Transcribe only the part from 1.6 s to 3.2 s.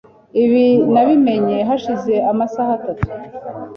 hashize amasaha atatu.